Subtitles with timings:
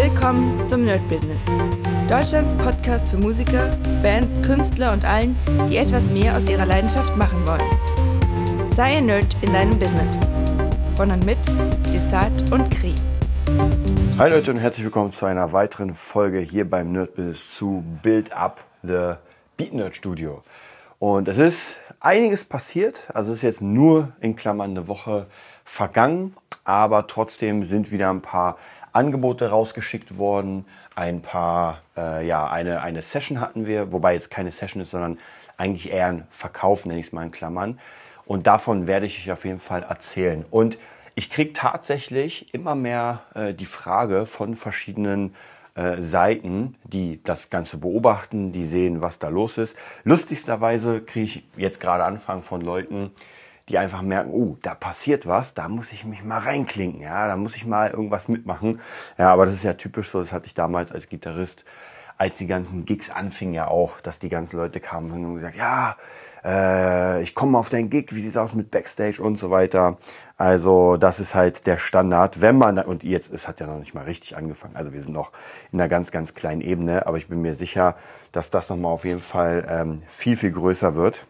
[0.00, 1.42] Willkommen zum Nerd Business.
[2.08, 5.36] Deutschlands Podcast für Musiker, Bands, Künstler und allen,
[5.68, 8.70] die etwas mehr aus ihrer Leidenschaft machen wollen.
[8.70, 10.16] Sei ein Nerd in deinem Business.
[10.94, 11.38] Von und mit
[11.92, 12.94] Desart und Kri.
[14.18, 18.32] Hi Leute und herzlich willkommen zu einer weiteren Folge hier beim Nerd Business zu Build
[18.32, 19.14] Up the
[19.56, 20.44] Beat Nerd Studio.
[21.00, 23.08] Und es ist einiges passiert.
[23.14, 25.26] Also es ist jetzt nur in Klammern eine Woche
[25.64, 28.58] vergangen, aber trotzdem sind wieder ein paar
[28.98, 30.64] Angebote rausgeschickt worden.
[30.96, 35.18] Ein paar, äh, ja, eine, eine Session hatten wir, wobei jetzt keine Session ist, sondern
[35.56, 37.78] eigentlich eher ein Verkauf, nenne ich es mal in Klammern.
[38.26, 40.44] Und davon werde ich euch auf jeden Fall erzählen.
[40.50, 40.78] Und
[41.14, 45.34] ich kriege tatsächlich immer mehr äh, die Frage von verschiedenen
[45.74, 49.76] äh, Seiten, die das Ganze beobachten, die sehen, was da los ist.
[50.02, 53.12] Lustigsterweise kriege ich jetzt gerade Anfragen von Leuten,
[53.68, 57.36] die einfach merken, oh, da passiert was, da muss ich mich mal reinklinken, ja, da
[57.36, 58.80] muss ich mal irgendwas mitmachen.
[59.18, 61.64] Ja, aber das ist ja typisch so, das hatte ich damals als Gitarrist,
[62.16, 65.96] als die ganzen Gigs anfingen ja auch, dass die ganzen Leute kamen und gesagt, ja,
[66.44, 69.98] äh, ich komme auf dein Gig, wie sieht's aus mit Backstage und so weiter.
[70.36, 73.94] Also das ist halt der Standard, wenn man, und jetzt, es hat ja noch nicht
[73.94, 75.32] mal richtig angefangen, also wir sind noch
[75.72, 77.96] in einer ganz, ganz kleinen Ebene, aber ich bin mir sicher,
[78.32, 81.26] dass das nochmal auf jeden Fall ähm, viel, viel größer wird.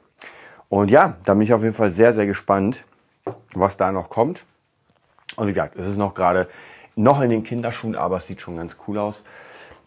[0.69, 2.85] Und ja, da bin ich auf jeden Fall sehr, sehr gespannt,
[3.55, 4.45] was da noch kommt.
[5.37, 6.49] Und wie gesagt, es ist noch gerade
[6.97, 9.23] noch in den Kinderschuhen, aber es sieht schon ganz cool aus.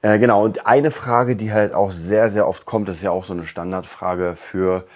[0.01, 3.11] Äh, genau, und eine Frage, die halt auch sehr, sehr oft kommt, das ist ja
[3.11, 4.87] auch so eine Standardfrage für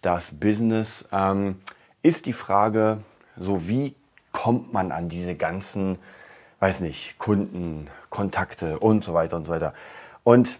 [0.00, 1.60] das Business, ähm,
[2.02, 2.98] ist die Frage,
[3.36, 3.94] so wie
[4.32, 5.98] kommt man an diese ganzen,
[6.60, 9.74] weiß nicht, Kunden, Kontakte und so weiter und so weiter.
[10.22, 10.58] Und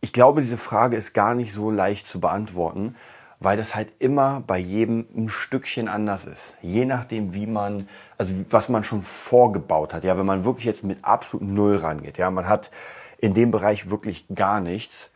[0.00, 2.96] ich glaube, diese Frage ist gar nicht so leicht zu beantworten,
[3.40, 6.56] weil das halt immer bei jedem ein Stückchen anders ist.
[6.62, 10.04] Je nachdem, wie man, also was man schon vorgebaut hat.
[10.04, 12.70] Ja, wenn man wirklich jetzt mit absolut Null rangeht, ja, man hat
[13.18, 15.10] in dem Bereich wirklich gar nichts,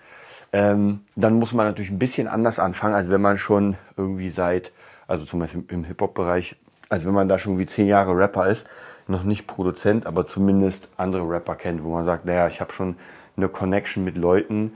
[0.52, 4.72] ähm, dann muss man natürlich ein bisschen anders anfangen, als wenn man schon irgendwie seit,
[5.06, 6.56] also zum Beispiel im Hip-Hop-Bereich,
[6.88, 8.66] als wenn man da schon wie zehn Jahre Rapper ist,
[9.06, 12.96] noch nicht Produzent, aber zumindest andere Rapper kennt, wo man sagt, naja, ich habe schon
[13.36, 14.72] eine Connection mit Leuten,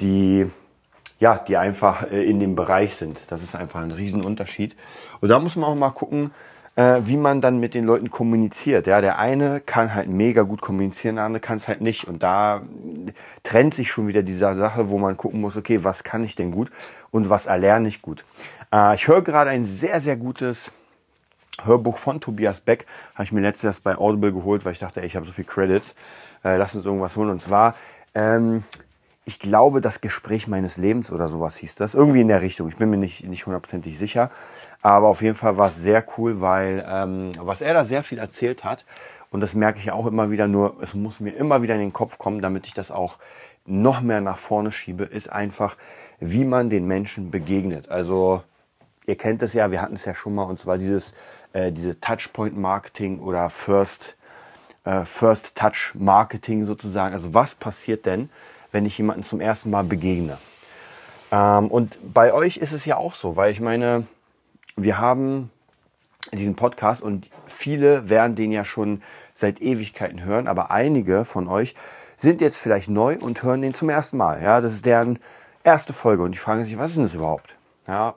[0.00, 0.50] die
[1.18, 3.20] ja, die einfach äh, in dem Bereich sind.
[3.28, 4.76] Das ist einfach ein Riesenunterschied.
[5.20, 6.30] Und da muss man auch mal gucken,
[6.76, 8.86] äh, wie man dann mit den Leuten kommuniziert.
[8.86, 12.06] Ja, der eine kann halt mega gut kommunizieren, der andere kann es halt nicht.
[12.06, 12.62] Und da
[13.42, 16.50] trennt sich schon wieder diese Sache, wo man gucken muss, okay, was kann ich denn
[16.50, 16.70] gut
[17.10, 18.24] und was erlerne ich gut.
[18.72, 20.70] Äh, ich höre gerade ein sehr, sehr gutes
[21.64, 22.86] Hörbuch von Tobias Beck.
[23.14, 25.44] Habe ich mir letztes bei Audible geholt, weil ich dachte, ey, ich habe so viel
[25.44, 25.94] Credits.
[26.44, 27.30] Äh, lass uns irgendwas holen.
[27.30, 27.74] Und zwar
[28.14, 28.64] ähm,
[29.26, 31.94] ich glaube, das Gespräch meines Lebens oder sowas hieß das.
[31.94, 32.68] Irgendwie in der Richtung.
[32.68, 34.30] Ich bin mir nicht, nicht hundertprozentig sicher.
[34.82, 38.18] Aber auf jeden Fall war es sehr cool, weil ähm, was er da sehr viel
[38.18, 38.84] erzählt hat,
[39.30, 41.92] und das merke ich auch immer wieder, nur es muss mir immer wieder in den
[41.92, 43.18] Kopf kommen, damit ich das auch
[43.66, 45.76] noch mehr nach vorne schiebe, ist einfach,
[46.20, 47.88] wie man den Menschen begegnet.
[47.88, 48.44] Also
[49.06, 51.12] ihr kennt es ja, wir hatten es ja schon mal, und zwar dieses
[51.52, 54.16] äh, diese Touchpoint Marketing oder First,
[54.84, 57.12] äh, First Touch Marketing sozusagen.
[57.12, 58.30] Also was passiert denn,
[58.72, 60.38] wenn ich jemanden zum ersten Mal begegne.
[61.32, 64.06] Ähm, und bei euch ist es ja auch so, weil ich meine,
[64.76, 65.50] wir haben
[66.32, 69.02] diesen Podcast und viele werden den ja schon
[69.34, 71.74] seit Ewigkeiten hören, aber einige von euch
[72.16, 74.42] sind jetzt vielleicht neu und hören den zum ersten Mal.
[74.42, 75.18] Ja, das ist deren
[75.62, 77.56] erste Folge und die fragen sich, was ist denn das überhaupt?
[77.86, 78.14] Ja,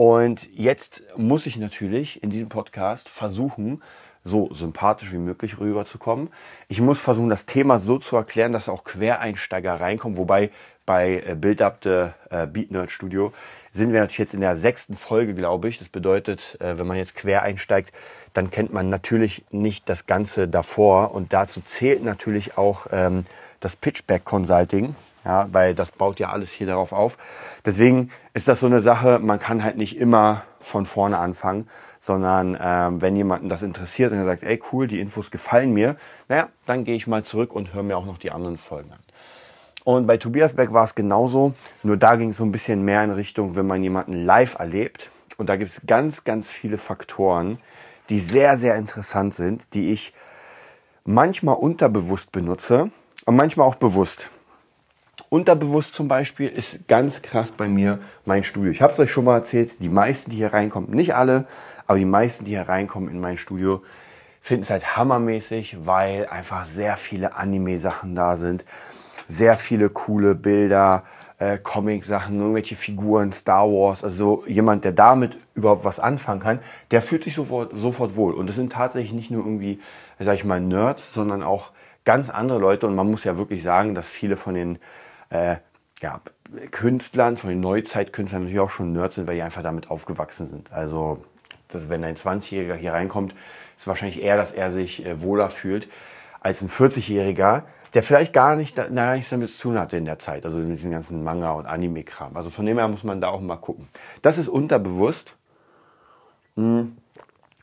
[0.00, 3.82] und jetzt muss ich natürlich in diesem Podcast versuchen,
[4.24, 6.28] so sympathisch wie möglich rüberzukommen.
[6.68, 10.18] Ich muss versuchen, das Thema so zu erklären, dass auch Quereinsteiger reinkommen.
[10.18, 10.50] Wobei
[10.84, 12.08] bei Build Up the
[12.52, 13.32] Beat Nerd Studio
[13.72, 15.78] sind wir natürlich jetzt in der sechsten Folge, glaube ich.
[15.78, 17.92] Das bedeutet, äh, wenn man jetzt quer einsteigt,
[18.32, 21.14] dann kennt man natürlich nicht das Ganze davor.
[21.14, 23.26] Und dazu zählt natürlich auch ähm,
[23.60, 24.94] das Pitchback Consulting.
[25.24, 27.18] Ja, weil das baut ja alles hier darauf auf.
[27.66, 31.68] Deswegen ist das so eine Sache, man kann halt nicht immer von vorne anfangen,
[32.00, 35.96] sondern ähm, wenn jemanden das interessiert und er sagt, ey cool, die Infos gefallen mir,
[36.28, 38.98] naja, dann gehe ich mal zurück und höre mir auch noch die anderen Folgen an.
[39.84, 43.04] Und bei Tobias Beck war es genauso, nur da ging es so ein bisschen mehr
[43.04, 45.10] in Richtung, wenn man jemanden live erlebt.
[45.36, 47.58] Und da gibt es ganz, ganz viele Faktoren,
[48.10, 50.12] die sehr, sehr interessant sind, die ich
[51.04, 52.90] manchmal unterbewusst benutze
[53.24, 54.28] und manchmal auch bewusst.
[55.30, 58.72] Unterbewusst zum Beispiel ist ganz krass bei mir mein Studio.
[58.72, 61.46] Ich habe es euch schon mal erzählt, die meisten, die hier reinkommen, nicht alle,
[61.86, 63.80] aber die meisten, die hier reinkommen in mein Studio,
[64.40, 68.64] finden es halt hammermäßig, weil einfach sehr viele Anime-Sachen da sind,
[69.28, 71.04] sehr viele coole Bilder,
[71.38, 76.58] äh, Comic-Sachen, irgendwelche Figuren, Star Wars, also jemand, der damit überhaupt was anfangen kann,
[76.90, 78.34] der fühlt sich sofort, sofort wohl.
[78.34, 79.78] Und das sind tatsächlich nicht nur irgendwie,
[80.18, 81.70] sag ich mal, Nerds, sondern auch
[82.04, 84.80] ganz andere Leute und man muss ja wirklich sagen, dass viele von den
[85.30, 85.56] äh,
[86.02, 86.20] ja,
[86.70, 90.72] Künstlern, von den Neuzeitkünstlern natürlich auch schon Nerds sind, weil die einfach damit aufgewachsen sind.
[90.72, 91.24] Also,
[91.68, 93.34] dass, wenn ein 20-Jähriger hier reinkommt,
[93.76, 95.88] ist wahrscheinlich eher, dass er sich äh, wohler fühlt
[96.40, 97.62] als ein 40-Jähriger,
[97.94, 100.70] der vielleicht gar, nicht, gar nichts damit zu tun hatte in der Zeit, also in
[100.70, 102.36] diesem ganzen Manga- und Anime-Kram.
[102.36, 103.88] Also von dem her muss man da auch mal gucken.
[104.22, 105.34] Das ist unterbewusst,
[106.56, 106.96] mh, hm,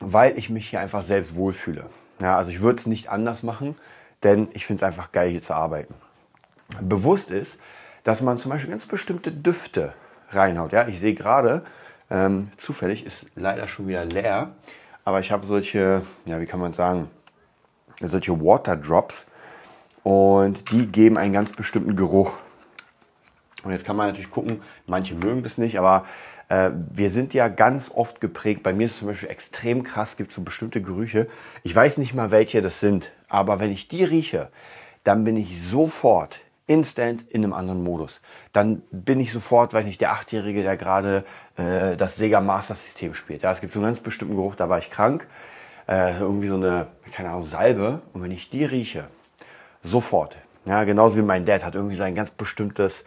[0.00, 1.86] weil ich mich hier einfach selbst wohlfühle.
[2.20, 3.76] Ja, also ich würde es nicht anders machen,
[4.22, 5.94] denn ich finde es einfach geil, hier zu arbeiten.
[6.80, 7.58] Bewusst ist,
[8.04, 9.94] dass man zum Beispiel ganz bestimmte Düfte
[10.30, 10.72] reinhaut.
[10.72, 11.64] Ja, ich sehe gerade,
[12.10, 14.54] ähm, zufällig ist leider schon wieder leer,
[15.04, 17.10] aber ich habe solche, ja, wie kann man sagen,
[18.00, 19.26] solche Water Drops
[20.04, 22.36] und die geben einen ganz bestimmten Geruch.
[23.64, 26.06] Und jetzt kann man natürlich gucken, manche mögen das nicht, aber
[26.48, 28.62] äh, wir sind ja ganz oft geprägt.
[28.62, 31.26] Bei mir ist es zum Beispiel extrem krass, gibt es so bestimmte Gerüche.
[31.64, 34.48] Ich weiß nicht mal, welche das sind, aber wenn ich die rieche,
[35.04, 38.20] dann bin ich sofort instant in einem anderen Modus.
[38.52, 41.24] Dann bin ich sofort, weiß nicht, der Achtjährige, der gerade
[41.56, 43.42] äh, das Sega Master System spielt.
[43.42, 45.26] Ja, es gibt so einen ganz bestimmten Geruch, da war ich krank.
[45.88, 48.02] Äh, irgendwie so eine, keine Ahnung, Salbe.
[48.12, 49.08] Und wenn ich die rieche,
[49.82, 50.36] sofort.
[50.66, 53.04] Ja, genauso wie mein Dad hat irgendwie sein ganz bestimmtes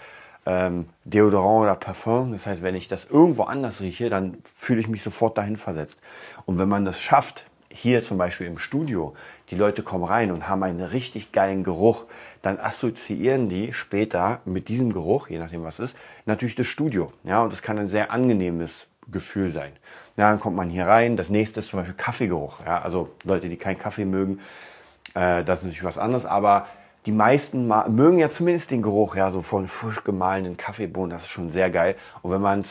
[0.48, 2.32] ähm, Deodorant oder Parfum.
[2.32, 6.02] Das heißt, wenn ich das irgendwo anders rieche, dann fühle ich mich sofort dahin versetzt.
[6.46, 9.14] Und wenn man das schafft, hier zum Beispiel im Studio,
[9.50, 12.06] die Leute kommen rein und haben einen richtig geilen Geruch,
[12.42, 17.12] dann assoziieren die später mit diesem Geruch, je nachdem was ist, natürlich das Studio.
[17.24, 19.72] Ja, und das kann ein sehr angenehmes Gefühl sein.
[20.18, 21.18] Ja, dann kommt man hier rein.
[21.18, 22.60] Das nächste ist zum Beispiel Kaffeegeruch.
[22.66, 24.40] Ja, also Leute, die keinen Kaffee mögen,
[25.14, 26.68] äh, das ist natürlich was anderes, aber
[27.06, 31.30] die meisten mögen ja zumindest den Geruch, ja, so von frisch gemahlenen Kaffeebohnen, das ist
[31.30, 31.96] schon sehr geil.
[32.22, 32.64] Und wenn man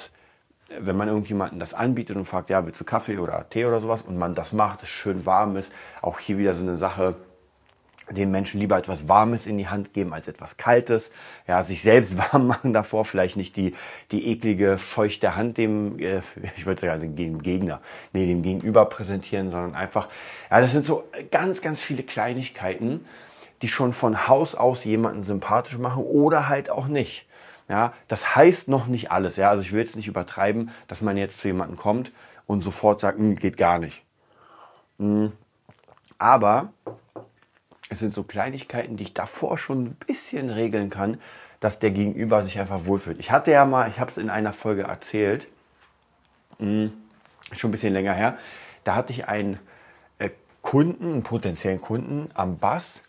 [0.79, 4.03] wenn man irgendjemanden das anbietet und fragt, ja, willst du Kaffee oder Tee oder sowas
[4.03, 7.17] und man das macht, es schön warm ist, auch hier wieder so eine Sache,
[8.11, 11.11] den Menschen lieber etwas Warmes in die Hand geben als etwas Kaltes.
[11.47, 13.75] Ja, sich selbst warm machen davor, vielleicht nicht die,
[14.11, 16.23] die eklige, feuchte Hand dem, äh,
[16.57, 17.81] ich würde sagen, dem Gegner,
[18.13, 20.09] nee, dem Gegenüber präsentieren, sondern einfach,
[20.51, 23.07] ja, das sind so ganz, ganz viele Kleinigkeiten,
[23.63, 27.27] die schon von Haus aus jemanden sympathisch machen oder halt auch nicht.
[27.69, 29.37] Ja, das heißt noch nicht alles.
[29.37, 32.11] Ja, also ich will jetzt nicht übertreiben, dass man jetzt zu jemandem kommt
[32.47, 34.03] und sofort sagt, hm, geht gar nicht.
[34.99, 35.33] Hm.
[36.19, 36.73] Aber
[37.91, 41.21] es sind so Kleinigkeiten, die ich davor schon ein bisschen regeln kann,
[41.59, 43.19] dass der Gegenüber sich einfach wohlfühlt.
[43.19, 45.49] Ich hatte ja mal, ich habe es in einer Folge erzählt,
[46.59, 46.93] hm,
[47.53, 48.39] schon ein bisschen länger her,
[48.85, 49.59] da hatte ich einen
[50.19, 50.31] äh,
[50.63, 53.03] Kunden, einen potenziellen Kunden am Bass,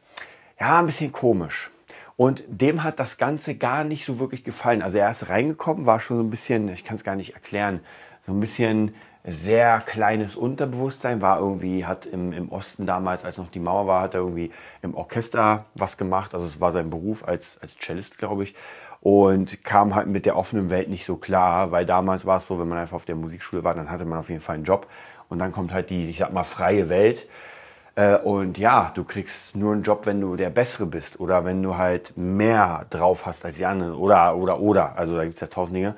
[0.59, 1.71] ja, ein bisschen komisch.
[2.17, 4.81] Und dem hat das Ganze gar nicht so wirklich gefallen.
[4.81, 7.79] Also er ist reingekommen, war schon so ein bisschen, ich kann es gar nicht erklären,
[8.25, 13.51] so ein bisschen sehr kleines Unterbewusstsein, war irgendwie, hat im, im Osten damals, als noch
[13.51, 14.51] die Mauer war, hat er irgendwie
[14.81, 16.33] im Orchester was gemacht.
[16.33, 18.55] Also es war sein Beruf als, als Cellist, glaube ich.
[18.99, 22.59] Und kam halt mit der offenen Welt nicht so klar, weil damals war es so,
[22.59, 24.87] wenn man einfach auf der Musikschule war, dann hatte man auf jeden Fall einen Job.
[25.29, 27.27] Und dann kommt halt die, ich sag mal, freie Welt.
[27.95, 31.61] Äh, und ja, du kriegst nur einen Job, wenn du der Bessere bist oder wenn
[31.61, 34.97] du halt mehr drauf hast als die anderen oder, oder, oder.
[34.97, 35.95] Also da gibt's ja tausend Dinge.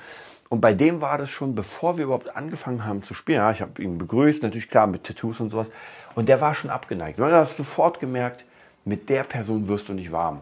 [0.54, 3.40] Und bei dem war das schon, bevor wir überhaupt angefangen haben zu spielen.
[3.40, 5.72] Ja, ich habe ihn begrüßt, natürlich klar mit Tattoos und sowas.
[6.14, 7.18] Und der war schon abgeneigt.
[7.18, 8.46] Du hast sofort gemerkt,
[8.86, 10.42] mit der Person wirst du nicht warm.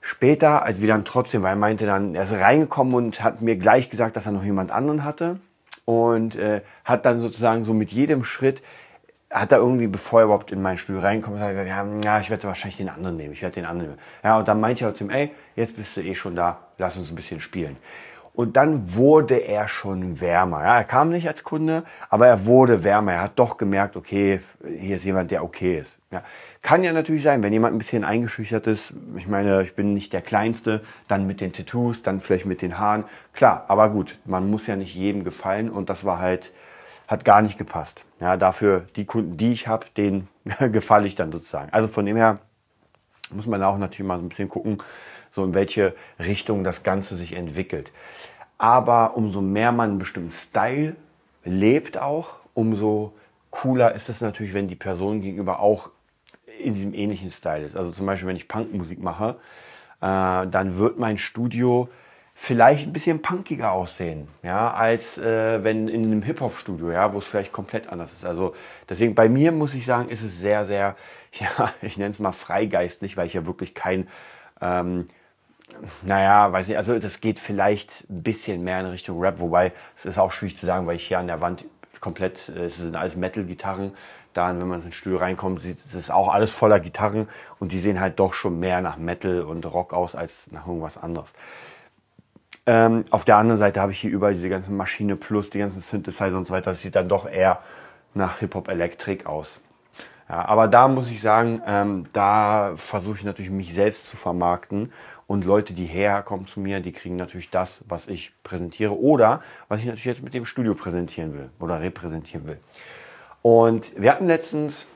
[0.00, 3.56] Später, als wir dann trotzdem, weil er meinte dann, er ist reingekommen und hat mir
[3.56, 5.38] gleich gesagt, dass er noch jemand anderen hatte.
[5.84, 8.62] Und äh, hat dann sozusagen so mit jedem Schritt,
[9.28, 12.20] hat er irgendwie, bevor er überhaupt in mein Studio reinkommt, hat er gesagt, ja, ja,
[12.20, 14.02] ich werde wahrscheinlich den anderen nehmen, ich werde den anderen nehmen.
[14.24, 16.96] Ja, und dann meinte er zu ihm, ey, jetzt bist du eh schon da, lass
[16.96, 17.76] uns ein bisschen spielen.
[18.38, 20.62] Und dann wurde er schon wärmer.
[20.62, 23.14] Ja, er kam nicht als Kunde, aber er wurde wärmer.
[23.14, 25.98] Er hat doch gemerkt, okay, hier ist jemand, der okay ist.
[26.12, 26.22] Ja,
[26.62, 28.94] kann ja natürlich sein, wenn jemand ein bisschen eingeschüchtert ist.
[29.16, 32.78] Ich meine, ich bin nicht der Kleinste, dann mit den Tattoos, dann vielleicht mit den
[32.78, 33.02] Haaren.
[33.32, 36.52] Klar, aber gut, man muss ja nicht jedem gefallen und das war halt,
[37.08, 38.04] hat gar nicht gepasst.
[38.20, 40.28] Ja, dafür die Kunden, die ich habe, denen
[40.70, 41.72] gefalle ich dann sozusagen.
[41.72, 42.38] Also von dem her
[43.32, 44.80] muss man auch natürlich mal so ein bisschen gucken,
[45.30, 47.92] so in welche Richtung das Ganze sich entwickelt.
[48.58, 50.96] Aber umso mehr man einen bestimmten Style
[51.44, 53.12] lebt auch, umso
[53.50, 55.90] cooler ist es natürlich, wenn die Person gegenüber auch
[56.58, 57.76] in diesem ähnlichen Style ist.
[57.76, 59.36] Also zum Beispiel, wenn ich Punkmusik mache,
[60.00, 61.88] äh, dann wird mein Studio
[62.34, 67.26] vielleicht ein bisschen punkiger aussehen, ja, als äh, wenn in einem Hip-Hop-Studio, ja, wo es
[67.26, 68.24] vielleicht komplett anders ist.
[68.24, 68.54] Also
[68.88, 70.94] deswegen bei mir muss ich sagen, ist es sehr, sehr,
[71.32, 74.08] ja, ich nenne es mal freigeistlich, weil ich ja wirklich kein
[74.60, 75.06] ähm,
[76.02, 80.04] naja, weiß nicht, also das geht vielleicht ein bisschen mehr in Richtung Rap, wobei es
[80.06, 81.64] ist auch schwierig zu sagen, weil ich hier an der Wand
[82.00, 83.92] komplett, äh, es sind alles Metal-Gitarren,
[84.34, 87.78] dann, wenn man ins Studio reinkommt, sieht es ist auch alles voller Gitarren und die
[87.78, 91.32] sehen halt doch schon mehr nach Metal und Rock aus als nach irgendwas anderes.
[92.66, 95.80] Ähm, auf der anderen Seite habe ich hier überall diese ganzen Maschine Plus, die ganzen
[95.80, 96.70] Synthesizer und so weiter.
[96.70, 97.60] Das sieht dann doch eher
[98.14, 99.60] nach Hip-Hop-Elektrik aus.
[100.28, 104.92] Ja, aber da muss ich sagen, ähm, da versuche ich natürlich mich selbst zu vermarkten
[105.28, 109.78] und Leute, die herkommen zu mir, die kriegen natürlich das, was ich präsentiere oder was
[109.78, 112.58] ich natürlich jetzt mit dem Studio präsentieren will oder repräsentieren will.
[113.42, 114.86] Und wir hatten letztens,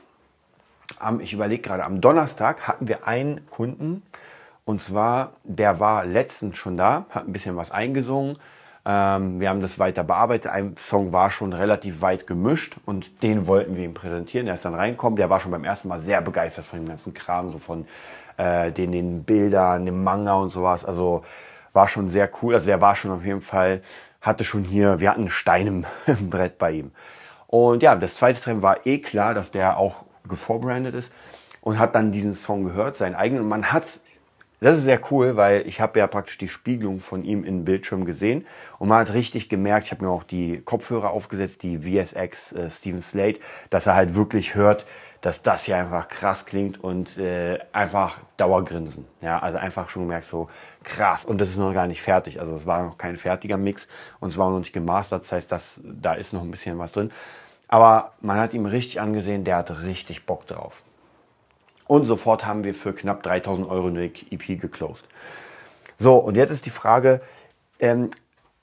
[1.19, 4.01] ich überlege gerade, am Donnerstag hatten wir einen Kunden,
[4.65, 8.37] und zwar, der war letztens schon da, hat ein bisschen was eingesungen.
[8.85, 10.51] Ähm, wir haben das weiter bearbeitet.
[10.51, 14.47] Ein Song war schon relativ weit gemischt und den wollten wir ihm präsentieren.
[14.47, 15.15] Er ist dann reinkommen.
[15.15, 17.85] Der war schon beim ersten Mal sehr begeistert von dem ganzen Kram, so von
[18.37, 20.83] äh, den, den Bildern, dem Manga und sowas.
[20.83, 21.23] Also
[21.71, 22.55] war schon sehr cool.
[22.55, 23.81] Also der war schon auf jeden Fall,
[24.21, 26.91] hatte schon hier, wir hatten einen Stein im, Brett bei ihm.
[27.47, 31.13] Und ja, das zweite Treffen war eh klar, dass der auch gevorbrandet ist
[31.61, 33.43] und hat dann diesen Song gehört, seinen eigenen.
[33.43, 33.99] Und man hat
[34.63, 38.05] das ist sehr cool, weil ich habe ja praktisch die Spiegelung von ihm im Bildschirm
[38.05, 38.45] gesehen
[38.79, 42.69] und man hat richtig gemerkt, ich habe mir auch die Kopfhörer aufgesetzt, die VSX äh,
[42.69, 43.39] Steven Slate,
[43.69, 44.85] dass er halt wirklich hört,
[45.19, 49.05] dass das hier einfach krass klingt und äh, einfach Dauergrinsen.
[49.21, 50.49] Ja, also einfach schon gemerkt so
[50.83, 52.39] krass und das ist noch gar nicht fertig.
[52.39, 53.87] Also es war noch kein fertiger Mix
[54.19, 55.23] und es war noch nicht gemastert.
[55.23, 57.11] Das heißt, dass, da ist noch ein bisschen was drin.
[57.69, 60.83] Aber man hat ihm richtig angesehen, der hat richtig Bock drauf.
[61.93, 65.07] Und sofort haben wir für knapp 3000 Euro eine EP geclosed.
[65.99, 67.21] So, und jetzt ist die Frage,
[67.79, 68.09] ähm,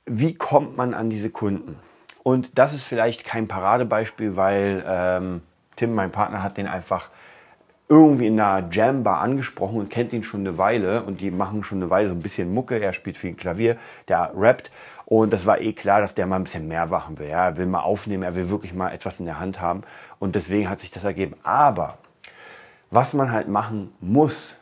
[0.04, 1.76] wie kommt man an diese Kunden?
[2.24, 5.42] Und das ist vielleicht kein Paradebeispiel, weil ähm,
[5.76, 7.08] Tim, mein Partner, hat den einfach
[7.88, 11.78] irgendwie in einer Jambar angesprochen und kennt ihn schon eine Weile und die machen schon
[11.78, 12.80] eine Weile so ein bisschen Mucke.
[12.80, 13.76] Er spielt viel Klavier,
[14.08, 14.72] der rappt
[15.04, 17.28] und das war eh klar, dass der mal ein bisschen mehr machen will.
[17.28, 19.84] Ja, er will mal aufnehmen, er will wirklich mal etwas in der Hand haben
[20.18, 21.36] und deswegen hat sich das ergeben.
[21.44, 21.96] Aber
[22.90, 24.56] was man halt machen muss,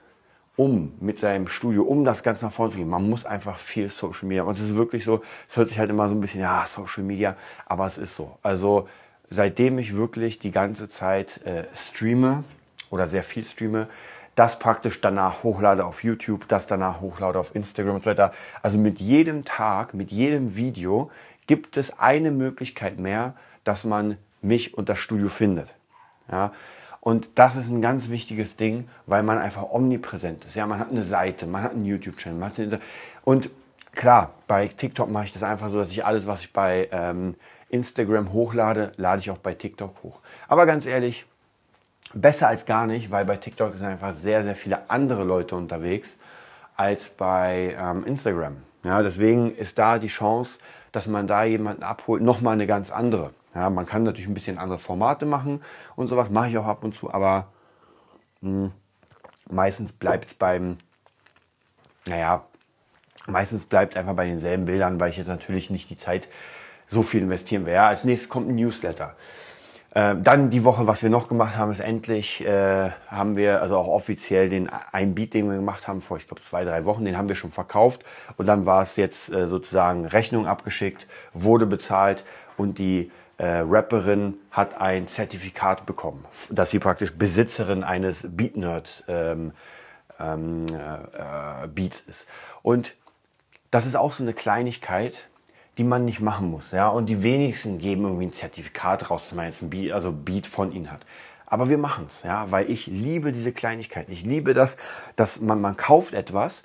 [0.57, 2.89] um mit seinem Studio, um das Ganze nach vorne zu gehen.
[2.89, 4.43] Man muss einfach viel Social Media.
[4.43, 7.05] Und es ist wirklich so, es hört sich halt immer so ein bisschen, ja, Social
[7.05, 8.39] Media, aber es ist so.
[8.43, 8.89] Also
[9.31, 12.45] seitdem ich wirklich die ganze Zeit äh, streame
[12.91, 13.89] oder sehr viel streame,
[14.35, 18.33] das praktisch danach hochlade auf YouTube, das danach hochlade auf Instagram und so weiter.
[18.63, 21.11] Also mit jedem Tag, mit jedem Video
[21.47, 25.75] gibt es eine Möglichkeit mehr, dass man mich und das Studio findet.
[26.31, 26.53] Ja,
[27.09, 30.57] und das ist ein ganz wichtiges Ding, weil man einfach omnipräsent ist.
[30.57, 32.81] Ja, man hat eine Seite, man hat einen YouTube-Channel.
[33.25, 33.49] Und
[33.93, 37.35] klar, bei TikTok mache ich das einfach so, dass ich alles, was ich bei ähm,
[37.71, 40.21] Instagram hochlade, lade ich auch bei TikTok hoch.
[40.49, 41.25] Aber ganz ehrlich,
[42.13, 46.19] besser als gar nicht, weil bei TikTok sind einfach sehr, sehr viele andere Leute unterwegs
[46.77, 48.59] als bei ähm, Instagram.
[48.85, 50.59] Ja, deswegen ist da die Chance,
[50.93, 53.31] dass man da jemanden abholt, nochmal eine ganz andere.
[53.59, 55.63] Ja, man kann natürlich ein bisschen andere Formate machen
[55.97, 57.49] und sowas, mache ich auch ab und zu, aber
[58.41, 58.73] mh, hm,
[59.51, 60.79] meistens bleibt es beim,
[62.07, 62.45] naja,
[63.27, 66.29] meistens bleibt einfach bei denselben Bildern, weil ich jetzt natürlich nicht die Zeit
[66.87, 67.73] so viel investieren will.
[67.75, 69.17] Ja, als nächstes kommt ein Newsletter.
[69.91, 73.77] Äh, dann die Woche, was wir noch gemacht haben, ist endlich, äh, haben wir also
[73.77, 77.05] auch offiziell den ein Beat, den wir gemacht haben vor, ich glaube, zwei, drei Wochen,
[77.05, 78.05] den haben wir schon verkauft.
[78.37, 82.23] Und dann war es jetzt äh, sozusagen Rechnung abgeschickt, wurde bezahlt
[82.57, 89.53] und die äh, Rapperin hat ein Zertifikat bekommen, dass sie praktisch Besitzerin eines Beat-Nerd ähm,
[90.21, 92.27] ähm, äh, äh, Beats ist.
[92.63, 92.95] Und
[93.71, 95.29] das ist auch so eine Kleinigkeit,
[95.79, 96.73] die man nicht machen muss.
[96.73, 96.89] Ja?
[96.89, 100.47] Und die wenigsten geben irgendwie ein Zertifikat raus, dass man jetzt ein Beat, also Beat
[100.47, 101.07] von ihnen hat.
[101.47, 104.13] Aber wir machen es, ja, weil ich liebe diese Kleinigkeiten.
[104.13, 104.77] Ich liebe das,
[105.17, 106.63] dass man, man kauft etwas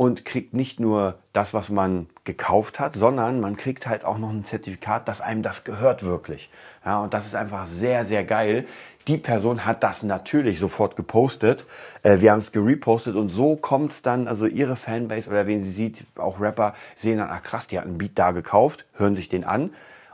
[0.00, 4.30] und kriegt nicht nur das, was man gekauft hat, sondern man kriegt halt auch noch
[4.30, 6.48] ein Zertifikat, dass einem das gehört wirklich.
[6.86, 8.66] Ja, und das ist einfach sehr, sehr geil.
[9.08, 11.66] Die Person hat das natürlich sofort gepostet.
[12.02, 15.64] Äh, wir haben es gerepostet und so kommt es dann, also ihre Fanbase oder wen
[15.64, 19.14] sie sieht, auch Rapper, sehen dann, ach krass, die hat einen Beat da gekauft, hören
[19.14, 19.68] sich den an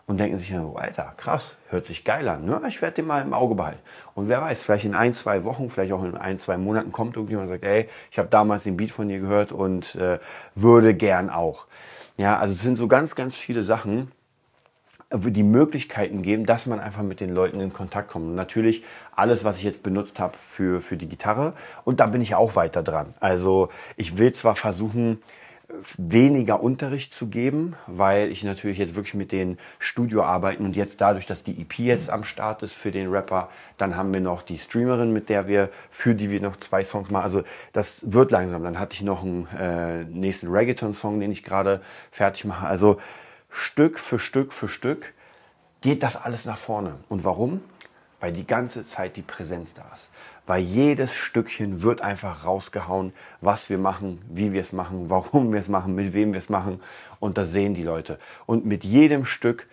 [0.07, 2.45] und denken sich, oh, Alter, krass, hört sich geil an.
[2.45, 2.61] Ne?
[2.69, 3.81] Ich werde den mal im Auge behalten.
[4.15, 7.17] Und wer weiß, vielleicht in ein, zwei Wochen, vielleicht auch in ein, zwei Monaten kommt
[7.17, 10.21] irgendjemand und sagt, ey, ich habe damals den Beat von dir gehört und äh,
[10.55, 11.67] würde gern auch.
[12.17, 14.13] Ja, also es sind so ganz, ganz viele Sachen,
[15.13, 18.27] die Möglichkeiten geben, dass man einfach mit den Leuten in Kontakt kommt.
[18.27, 18.85] Und natürlich
[19.15, 21.55] alles, was ich jetzt benutzt habe für, für die Gitarre.
[21.85, 23.15] Und da bin ich auch weiter dran.
[23.21, 25.23] Also ich will zwar versuchen,
[25.97, 31.01] weniger Unterricht zu geben, weil ich natürlich jetzt wirklich mit den Studio arbeiten und jetzt
[31.01, 34.43] dadurch, dass die EP jetzt am Start ist für den Rapper, dann haben wir noch
[34.43, 37.25] die Streamerin, mit der wir, für die wir noch zwei Songs machen.
[37.25, 37.43] Also
[37.73, 38.63] das wird langsam.
[38.63, 41.81] Dann hatte ich noch einen äh, nächsten Reggaeton-Song, den ich gerade
[42.13, 42.67] fertig mache.
[42.67, 42.99] Also
[43.51, 45.15] Stück für Stück für Stück
[45.81, 46.95] geht das alles nach vorne.
[47.09, 47.61] Und warum?
[48.21, 50.11] weil die ganze Zeit die Präsenz da ist.
[50.47, 55.61] Weil jedes Stückchen wird einfach rausgehauen, was wir machen, wie wir es machen, warum wir
[55.61, 56.81] es machen, mit wem wir es machen.
[57.19, 58.19] Und das sehen die Leute.
[58.47, 59.67] Und mit jedem Stück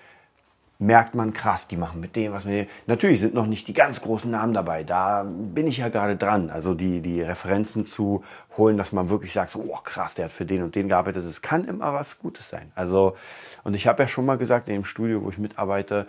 [0.80, 2.68] merkt man krass, die machen mit dem, was dem.
[2.88, 4.84] Natürlich sind noch nicht die ganz großen Namen dabei.
[4.84, 6.50] Da bin ich ja gerade dran.
[6.50, 8.24] Also die, die Referenzen zu
[8.58, 11.26] holen, dass man wirklich sagt, oh krass, der hat für den und den gearbeitet.
[11.26, 12.72] Es kann immer was Gutes sein.
[12.76, 13.16] Also,
[13.64, 16.08] und ich habe ja schon mal gesagt, in dem Studio, wo ich mitarbeite,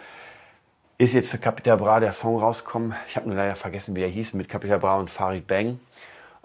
[0.99, 2.95] ist jetzt für Capital Bra der Song rausgekommen.
[3.09, 5.81] Ich habe nur leider vergessen, wie der hieß, mit Capital Bra und Farid Bang.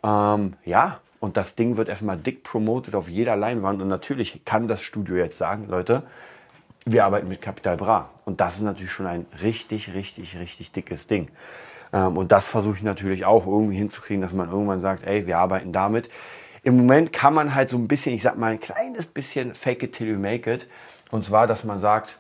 [0.04, 3.82] Ähm, ja, und das Ding wird erstmal dick promoted auf jeder Leinwand.
[3.82, 6.04] Und natürlich kann das Studio jetzt sagen, Leute,
[6.86, 8.10] wir arbeiten mit Capital Bra.
[8.26, 11.30] Und das ist natürlich schon ein richtig, richtig, richtig dickes Ding.
[11.94, 15.38] Ähm, und das versuche ich natürlich auch irgendwie hinzukriegen, dass man irgendwann sagt, ey, wir
[15.38, 16.10] arbeiten damit.
[16.64, 19.84] Im Moment kann man halt so ein bisschen, ich sag mal ein kleines bisschen fake
[19.84, 20.68] it till you make it.
[21.12, 22.18] Und zwar, dass man sagt,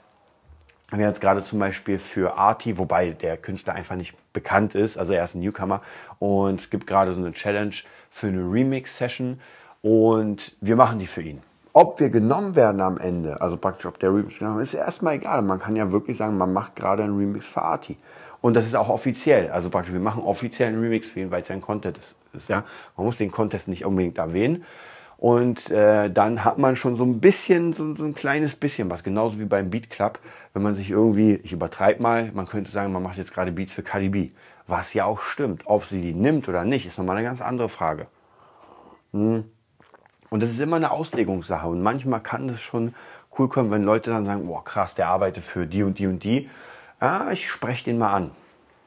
[0.91, 4.97] wir haben jetzt gerade zum Beispiel für Arti, wobei der Künstler einfach nicht bekannt ist,
[4.97, 5.81] also er ist ein Newcomer
[6.17, 7.75] und es gibt gerade so eine Challenge
[8.09, 9.39] für eine Remix-Session
[9.81, 11.41] und wir machen die für ihn.
[11.73, 15.15] Ob wir genommen werden am Ende, also praktisch ob der Remix genommen ist, ist erstmal
[15.15, 15.43] egal.
[15.43, 17.95] Man kann ja wirklich sagen, man macht gerade einen Remix für Arti.
[18.41, 19.51] Und das ist auch offiziell.
[19.51, 22.49] Also praktisch, wir machen offiziell einen Remix für ihn, weil es ja ein Contest ist.
[22.49, 22.63] Ja?
[22.97, 24.65] Man muss den Contest nicht unbedingt erwähnen.
[25.19, 29.03] Und äh, dann hat man schon so ein bisschen, so, so ein kleines bisschen was.
[29.03, 30.17] Genauso wie beim Beat Club,
[30.53, 33.73] wenn man sich irgendwie, ich übertreibe mal, man könnte sagen, man macht jetzt gerade Beats
[33.73, 34.29] für Cardi B.
[34.65, 35.63] Was ja auch stimmt.
[35.65, 38.07] Ob sie die nimmt oder nicht, ist nochmal eine ganz andere Frage.
[39.11, 39.43] Hm.
[40.29, 41.67] Und das ist immer eine Auslegungssache.
[41.67, 42.93] Und manchmal kann das schon
[43.37, 46.23] cool kommen, wenn Leute dann sagen, boah krass, der arbeitet für die und die und
[46.23, 46.49] die.
[47.01, 48.31] Ja, ich spreche den mal an.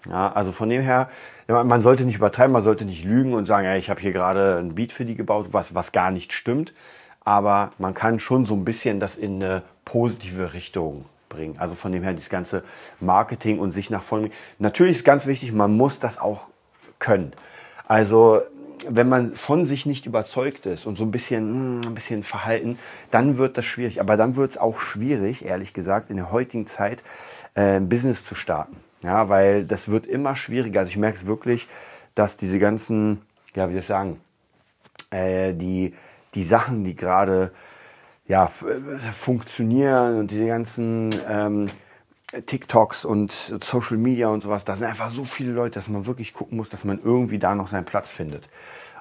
[0.08, 1.08] Ja, also von dem her,
[1.46, 4.58] man sollte nicht übertreiben, man sollte nicht lügen und sagen, ja, ich habe hier gerade
[4.58, 6.72] ein Beat für die gebaut, was, was gar nicht stimmt.
[7.24, 11.56] Aber man kann schon so ein bisschen das in eine positive Richtung bringen.
[11.58, 12.64] Also von dem her, das ganze
[13.00, 14.30] Marketing und sich nach vorne.
[14.58, 16.48] Natürlich ist ganz wichtig, man muss das auch
[16.98, 17.32] können.
[17.86, 18.42] Also
[18.88, 22.78] wenn man von sich nicht überzeugt ist und so ein bisschen, hm, ein bisschen verhalten,
[23.12, 24.00] dann wird das schwierig.
[24.00, 27.04] Aber dann wird es auch schwierig, ehrlich gesagt, in der heutigen Zeit
[27.54, 28.76] äh, ein Business zu starten.
[29.02, 30.80] Ja, weil das wird immer schwieriger.
[30.80, 31.68] Also ich merke es wirklich,
[32.14, 33.22] dass diese ganzen,
[33.54, 34.20] ja, wie soll ich sagen,
[35.10, 35.94] äh, die,
[36.34, 37.52] die Sachen, die gerade
[38.26, 41.70] ja, funktionieren und diese ganzen ähm,
[42.46, 46.32] TikToks und Social Media und sowas, da sind einfach so viele Leute, dass man wirklich
[46.32, 48.48] gucken muss, dass man irgendwie da noch seinen Platz findet.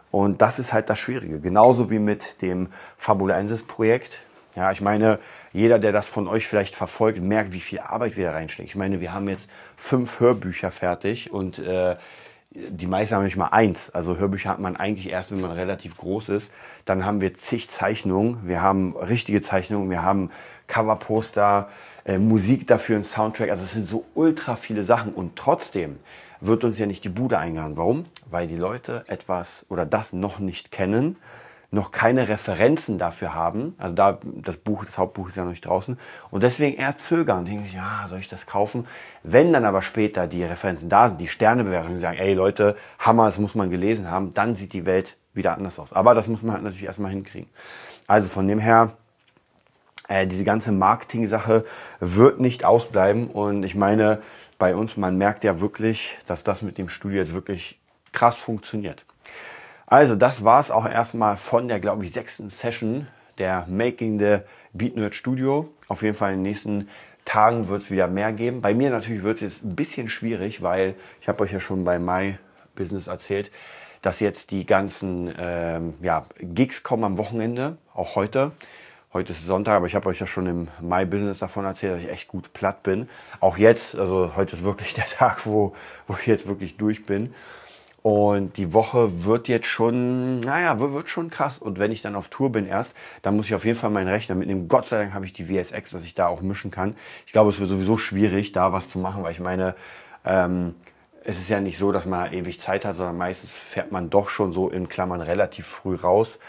[0.10, 1.40] Und das ist halt das Schwierige.
[1.40, 4.20] Genauso wie mit dem Fabulensis Projekt.
[4.56, 5.20] Ja, ich meine,
[5.54, 8.68] jeder, der das von euch vielleicht verfolgt, merkt, wie viel Arbeit wir da reinstecken.
[8.68, 11.96] Ich meine, wir haben jetzt fünf Hörbücher fertig und äh,
[12.54, 13.90] die meisten haben nicht mal eins.
[13.92, 16.54] Also Hörbücher hat man eigentlich erst, wenn man relativ groß ist.
[16.86, 18.46] Dann haben wir zig Zeichnungen.
[18.46, 19.90] Wir haben richtige Zeichnungen.
[19.90, 20.32] Wir haben
[20.68, 21.70] Coverposter,
[22.06, 23.50] äh, Musik dafür, ein Soundtrack.
[23.50, 25.14] Also es sind so ultra viele Sachen.
[25.14, 26.00] Und trotzdem
[26.42, 27.78] wird uns ja nicht die Bude eingehauen.
[27.78, 28.06] Warum?
[28.30, 31.16] Weil die Leute etwas oder das noch nicht kennen
[31.74, 33.76] noch keine Referenzen dafür haben.
[33.78, 35.98] Also da, das Buch, das Hauptbuch ist ja noch nicht draußen.
[36.30, 38.88] Und deswegen eher zögern denken sich, ja, soll ich das kaufen?
[39.24, 43.40] Wenn dann aber später die Referenzen da sind, die Sternebewertungen sagen, ey Leute, Hammer, das
[43.40, 45.94] muss man gelesen haben, dann sieht die Welt wieder anders aus.
[45.94, 47.50] Aber das muss man halt natürlich erstmal hinkriegen.
[48.06, 48.92] Also von dem her,
[50.10, 51.64] äh, diese ganze Marketing-Sache
[52.02, 53.28] wird nicht ausbleiben.
[53.28, 54.22] Und ich meine,
[54.58, 57.80] bei uns, man merkt ja wirklich, dass das mit dem Studio jetzt wirklich
[58.12, 59.06] krass funktioniert.
[59.92, 64.38] Also das war es auch erstmal von der, glaube ich, sechsten Session der Making the
[64.72, 65.68] Beat Nerd Studio.
[65.90, 66.88] Auf jeden Fall in den nächsten
[67.26, 68.62] Tagen wird es wieder mehr geben.
[68.62, 71.84] Bei mir natürlich wird es jetzt ein bisschen schwierig, weil ich habe euch ja schon
[71.84, 72.38] bei My
[72.74, 73.52] Business erzählt,
[74.02, 78.54] dass jetzt die ganzen ähm, ja, Gigs kommen am Wochenende, auch heute.
[79.12, 82.02] Heute ist Sonntag, aber ich habe euch ja schon im My Business davon erzählt, dass
[82.02, 83.10] ich echt gut platt bin.
[83.42, 85.76] Auch jetzt, also heute ist wirklich der Tag, wo,
[86.08, 87.34] wo ich jetzt wirklich durch bin.
[88.04, 91.60] Und die Woche wird jetzt schon, naja, wird schon krass.
[91.60, 94.08] Und wenn ich dann auf Tour bin erst, dann muss ich auf jeden Fall meinen
[94.08, 94.68] Rechner mitnehmen.
[94.68, 96.96] Gott sei Dank habe ich die VSX, dass ich da auch mischen kann.
[97.28, 99.76] Ich glaube, es wird sowieso schwierig, da was zu machen, weil ich meine,
[100.26, 100.74] ähm,
[101.24, 104.30] es ist ja nicht so, dass man ewig Zeit hat, sondern meistens fährt man doch
[104.30, 106.40] schon so in Klammern relativ früh raus.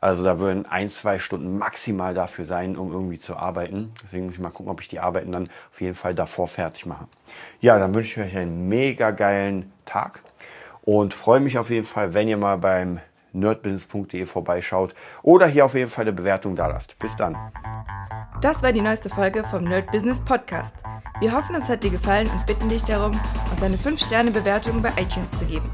[0.00, 3.94] Also da würden ein, zwei Stunden maximal dafür sein, um irgendwie zu arbeiten.
[4.02, 6.84] Deswegen muss ich mal gucken, ob ich die Arbeiten dann auf jeden Fall davor fertig
[6.84, 7.08] mache.
[7.60, 10.20] Ja, dann wünsche ich euch einen mega geilen Tag
[10.88, 13.00] und freue mich auf jeden Fall, wenn ihr mal beim
[13.34, 16.98] nerdbusiness.de vorbeischaut oder hier auf jeden Fall eine Bewertung da lasst.
[16.98, 17.36] Bis dann.
[18.40, 20.74] Das war die neueste Folge vom Nerd Business Podcast.
[21.20, 23.20] Wir hoffen, es hat dir gefallen und bitten dich darum,
[23.50, 25.70] uns eine 5-Sterne-Bewertung bei iTunes zu geben.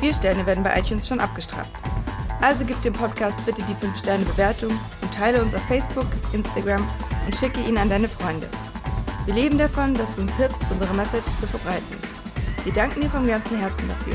[0.00, 1.72] Vier Sterne werden bei iTunes schon abgestraft.
[2.40, 4.70] Also gib dem Podcast bitte die 5-Sterne-Bewertung
[5.02, 6.82] und teile uns auf Facebook, Instagram
[7.26, 8.48] und schicke ihn an deine Freunde.
[9.26, 11.98] Wir leben davon, dass du uns hilfst, unsere Message zu verbreiten.
[12.64, 14.14] Wir danken dir vom ganzen Herzen dafür.